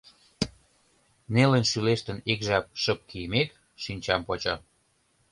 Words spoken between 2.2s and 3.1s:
ик жап шып